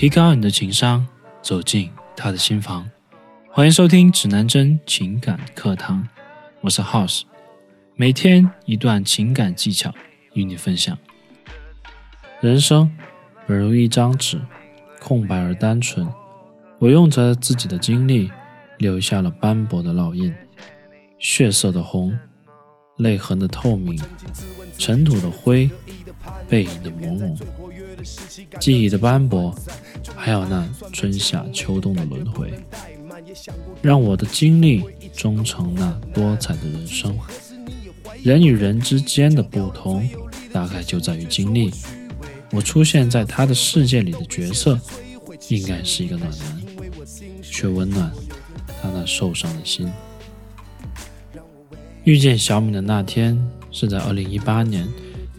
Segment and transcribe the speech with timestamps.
[0.00, 1.06] 提高你的情商，
[1.42, 2.90] 走进他的心房。
[3.50, 6.08] 欢迎收听指南针情感课堂，
[6.62, 7.24] 我是 House，
[7.96, 9.92] 每天一段情感技巧
[10.32, 10.96] 与你分享。
[12.40, 12.90] 人生
[13.46, 14.40] 本如一张纸，
[15.02, 16.08] 空白而单纯。
[16.78, 18.30] 我用着自己的经历，
[18.78, 20.34] 留下了斑驳的烙印，
[21.18, 22.18] 血色的红，
[23.00, 24.00] 泪痕的透明，
[24.78, 25.68] 尘土的灰，
[26.48, 27.36] 背影的朦胧，
[28.58, 29.54] 记忆的斑驳，
[30.16, 32.52] 还有那春夏秋冬的轮回，
[33.82, 37.18] 让我的经历终成那多彩的人生。
[38.22, 40.08] 人与人之间的不同，
[40.52, 41.72] 大概就在于经历。
[42.52, 44.78] 我出现在他的世界里的角色，
[45.48, 46.60] 应该是一个暖男。
[47.42, 48.10] 却温暖
[48.80, 49.90] 他那受伤的心。
[52.04, 53.38] 遇见小敏的那天
[53.70, 54.88] 是在二零一八年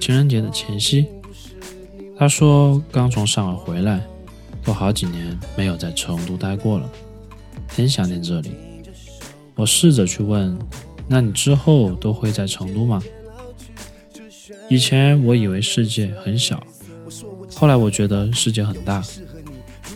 [0.00, 1.06] 情人节的前夕。
[2.16, 4.04] 他说刚从上海回来，
[4.64, 6.90] 都好几年没有在成都待过了，
[7.68, 8.50] 很想念这里。
[9.54, 10.58] 我试着去问，
[11.06, 13.00] 那你之后都会在成都吗？
[14.68, 16.62] 以前我以为世界很小，
[17.54, 19.02] 后来我觉得世界很大，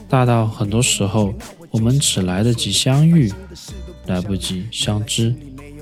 [0.08, 1.34] 大到很多时候。
[1.72, 3.32] 我们只来得及相遇，
[4.04, 5.34] 来不及相知，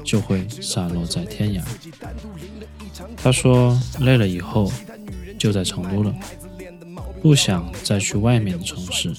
[0.05, 1.63] 就会散落在天涯。
[3.17, 4.71] 他说累了以后
[5.39, 6.15] 就在成都了，
[7.23, 9.15] 不想再去外面的城市。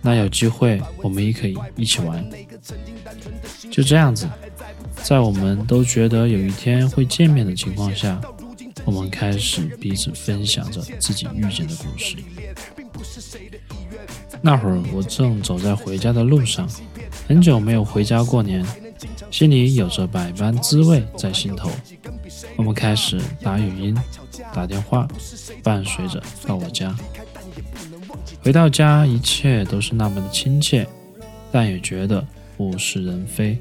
[0.00, 2.24] 那有机会我们也可以一起玩。
[3.70, 4.28] 就这样子，
[5.02, 8.20] 在我们都觉得有一天会见面的情况下，
[8.84, 12.16] 我们开始彼此分享着自己遇见的故事。
[14.42, 16.68] 那会儿我正走在回家的路上，
[17.26, 18.64] 很久没有回家过年，
[19.34, 21.68] 心里有着百般滋味在心头。
[22.54, 23.98] 我们开始打语音、
[24.54, 25.08] 打电话，
[25.60, 26.94] 伴随着到我家。
[28.44, 30.86] 回到家，一切都是那么的亲切，
[31.50, 32.24] 但也觉得
[32.58, 33.58] 物是人非。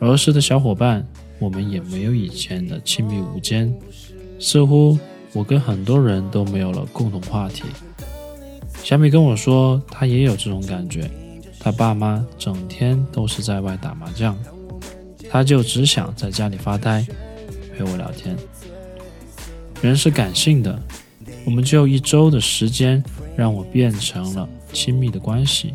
[0.00, 1.06] 儿时的小伙伴，
[1.38, 3.72] 我们也没有以前的亲密无间，
[4.40, 4.98] 似乎
[5.32, 7.62] 我跟很多人都没有了共同话题。
[8.82, 11.08] 小米跟我说，他也有这种感觉。
[11.60, 14.36] 他爸妈整天都是在外打麻将，
[15.34, 17.04] 他就只想在家里发呆，
[17.76, 18.36] 陪我聊天。
[19.82, 20.80] 人是感性的，
[21.44, 23.02] 我们就一周的时间，
[23.34, 25.74] 让我变成了亲密的关系。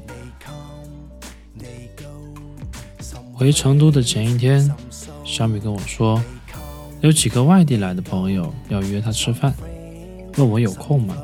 [3.34, 4.74] 回成都的前一天，
[5.26, 6.24] 小米跟我说，
[7.02, 9.54] 有几个外地来的朋友要约她吃饭，
[10.38, 11.18] 问我有空吗？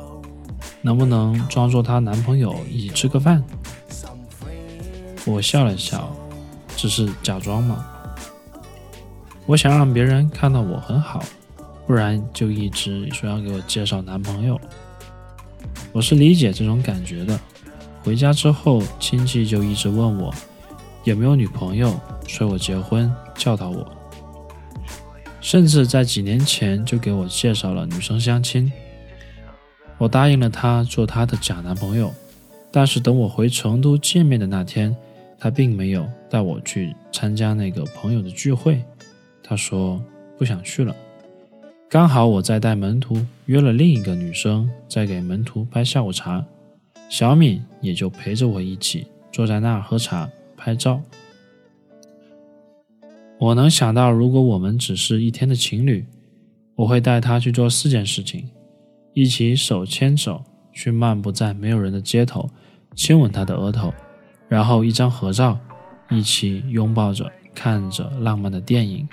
[0.82, 3.42] 能不能装作她男朋友一起吃个饭？
[5.24, 6.14] 我笑了笑，
[6.76, 7.94] 只是假装嘛。
[9.48, 11.24] 我想让别人看到我很好，
[11.86, 14.60] 不然就一直说要给我介绍男朋友。
[15.92, 17.40] 我是理解这种感觉的。
[18.04, 20.34] 回家之后，亲戚就一直问我
[21.04, 23.88] 有没有女朋友，催我结婚，教导我，
[25.42, 28.72] 甚至在几年前就给我介绍了女生相亲。
[30.00, 32.12] 我答应了他做他的假男朋友，
[32.72, 34.96] 但是等我回成都见面的那天，
[35.40, 38.84] 他并没有带我去参加那个朋友的聚会。
[39.48, 40.02] 他说
[40.38, 40.96] 不想去了。
[41.88, 46.44] 刚好我在带门徒约了另一个女生在给门徒拍下午茶，
[47.10, 51.00] 小敏也就陪着我一起坐在那儿喝茶拍照。
[53.38, 56.04] 我能想到，如果我们只是一天的情侣，
[56.74, 58.50] 我会带她去做四件事情。
[59.14, 62.50] 一起手牵手去漫步在没有人的街头，
[62.96, 63.94] 亲吻他的额头，
[64.50, 65.58] 然后一张合照，
[66.10, 69.08] 一起拥抱着看着浪漫的电影，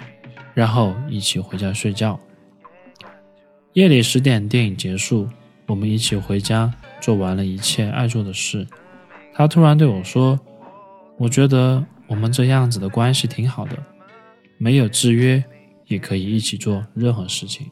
[0.54, 2.18] 然后一起回家睡觉。
[3.72, 5.28] 夜里十点，电影结束，
[5.66, 8.66] 我们一起回家，做完了一切爱做的事。
[9.34, 10.38] 他突然对我说
[11.16, 13.76] ：“我觉得我们这样子的关系挺好的，
[14.58, 15.42] 没有制约，
[15.86, 17.70] 也可以一起做任何事情。”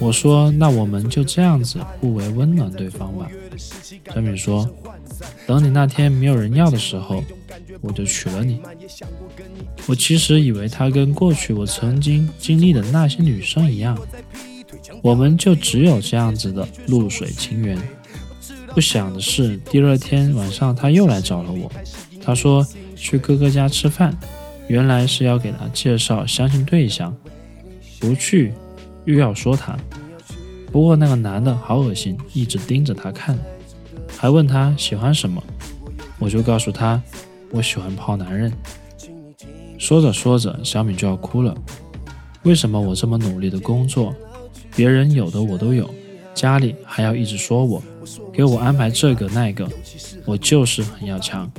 [0.00, 3.30] 我说：“那我们就这样子互为温暖对方吧。”
[4.12, 4.68] 小敏说
[5.46, 7.22] ：“等你那天没有人要的时候，
[7.86, 8.60] 我就娶了你。”
[9.86, 13.96] 我其实以为他跟过去我曾经经历的那些女生一样，
[15.02, 17.78] 我们就只有这样子的露水情缘。
[18.74, 21.70] 不想的是，第二天晚上他又来找了我，
[22.22, 24.14] 他说去哥哥家吃饭，
[24.68, 27.16] 原来是要给他介绍相亲对象，
[27.98, 28.52] 不去。
[29.06, 29.78] 又要说他，
[30.72, 33.38] 不过那个男的好恶心，一直盯着他看，
[34.18, 35.40] 还问他喜欢什么，
[36.18, 37.00] 我就告诉他
[37.56, 38.52] 我喜欢泡男人。
[39.78, 41.56] 说着说着，小米就要哭了。
[42.42, 44.14] 为什么我这么努力的工作，
[44.74, 45.88] 别人有的我都有，
[46.34, 47.82] 家里还要一直说我，
[48.30, 49.66] 给我安排这个那个，
[50.26, 51.50] 我就是很要强。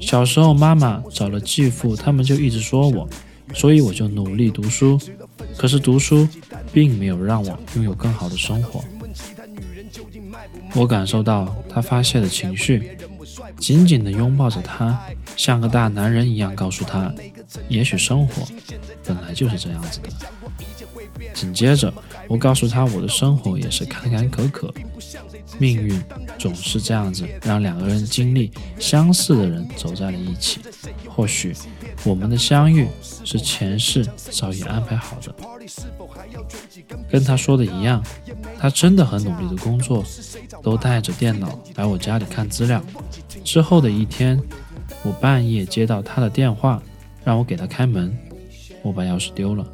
[0.00, 3.08] 小时候妈妈找了继父，他们就一直说我，
[3.54, 5.00] 所以我就努力读书。
[5.56, 6.28] 可是读书
[6.74, 8.84] 并没有让我拥有更好的生活。
[10.74, 12.96] 我感受到他发泄的情绪，
[13.62, 15.00] 紧紧地拥抱着他，
[15.36, 17.14] 像个大男人一样告诉他：
[17.68, 18.42] 也许生活
[19.06, 20.08] 本来就是这样子的。
[21.32, 21.94] 紧接着，
[22.26, 24.68] 我告诉他，我的生活也是坎坎坷坷，
[25.60, 26.02] 命运
[26.40, 28.50] 总是这样子，让两个人经历
[28.80, 30.58] 相似的人走在了一起。
[31.08, 31.54] 或许
[32.04, 32.88] 我们的相遇
[33.24, 35.34] 是前世早已安排好的。
[37.10, 38.02] 跟他说的一样，
[38.58, 40.04] 他真的很努力的工作，
[40.62, 42.82] 都带着电脑来我家里看资料。
[43.44, 44.40] 之后的一天，
[45.04, 46.82] 我半夜接到他的电话，
[47.24, 48.16] 让我给他开门，
[48.82, 49.66] 我把钥匙丢了。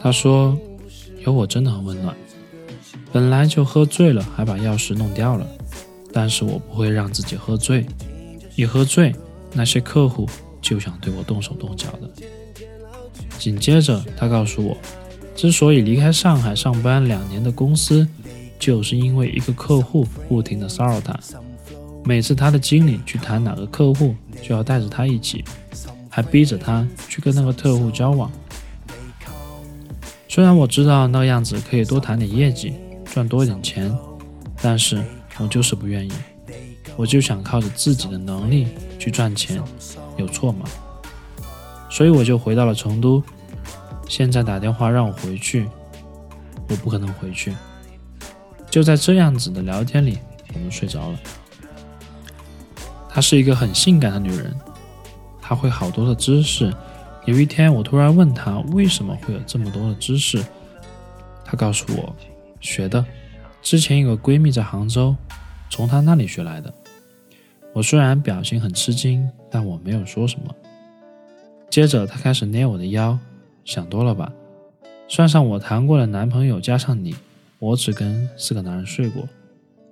[0.00, 0.58] 他说
[1.24, 2.14] ：“有我真的很温暖。
[3.12, 5.46] 本来就喝醉了，还把钥匙弄掉了。
[6.12, 7.86] 但是我不会让自己喝醉。
[8.54, 9.14] 一喝醉，
[9.54, 10.28] 那些客户
[10.60, 12.10] 就想对我动手动脚的。”
[13.38, 14.76] 紧接着，他告诉我，
[15.34, 18.06] 之所以离开上海上班两年的公司，
[18.58, 21.18] 就是因为一个客户不停的骚扰他。
[22.04, 25.44] 每次他的经理去谈哪个客户，就要带着他一起，
[26.08, 28.30] 还逼着他去跟那个客户交往。
[30.28, 32.74] 虽然我知道那样子可以多谈点业绩，
[33.04, 33.94] 赚多一点钱，
[34.62, 35.02] 但是
[35.38, 36.12] 我就是不愿意。
[36.96, 38.68] 我就想靠着自己的能力
[39.04, 39.62] 去赚钱，
[40.16, 40.64] 有错吗？
[41.90, 43.22] 所以我就回到了成都。
[44.08, 45.68] 现在打电话让我回去，
[46.70, 47.54] 我不可能回去。
[48.70, 50.18] 就在这样子的聊天里，
[50.54, 51.18] 我们睡着了。
[53.10, 54.56] 她是一个很性感的女人，
[55.38, 56.72] 她会好多的知识。
[57.26, 60.42] 有一天，我突然问她为什么会有这么多的知识，
[61.44, 62.16] 她告诉我
[62.58, 63.04] 学的。
[63.60, 65.14] 之前有个闺蜜在杭州，
[65.68, 66.72] 从她那里学来的。
[67.74, 70.54] 我虽然表情很吃惊，但我没有说什么。
[71.68, 73.18] 接着，他开始捏我的腰，
[73.64, 74.32] 想多了吧？
[75.08, 77.16] 算上我谈过的男朋友，加上你，
[77.58, 79.28] 我只跟四个男人睡过。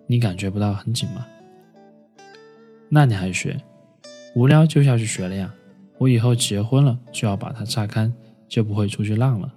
[0.07, 1.27] 你感觉不到很紧吗？
[2.89, 3.61] 那你还学？
[4.37, 5.53] 无聊就下去学了呀。
[5.99, 8.15] 我以后结婚了，就要把它榨干，
[8.49, 9.53] 就不会出去浪了。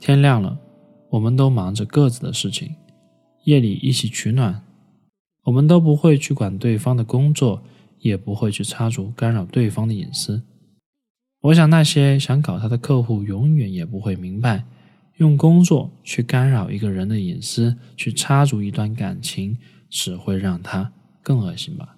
[0.00, 0.58] 天亮了，
[1.10, 2.74] 我们都忙着各自的事情。
[3.44, 4.62] 夜里一起取暖，
[5.48, 7.64] 我们都不会去管对方的工作，
[8.00, 10.42] 也不会去插足干扰对方的隐私。
[11.40, 14.66] 我想那些想搞他的客户，永远也不会明白，
[15.16, 19.56] 用工作去干扰一个人的隐私，去插足一段感情，
[19.88, 20.92] 只会让他
[21.22, 21.96] 更恶心吧。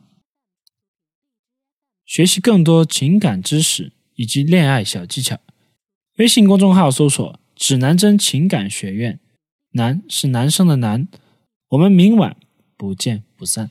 [2.06, 5.36] 学习更多情感知识以及恋爱小技巧，
[6.18, 9.18] 微信公众号搜索“指南针情感学院”，
[9.74, 11.08] 男是男生的男，
[11.70, 12.36] 我们明晚
[12.76, 13.70] 不见不散。